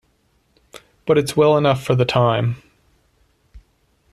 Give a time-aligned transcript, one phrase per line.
[1.05, 2.55] But it's well enough for the time.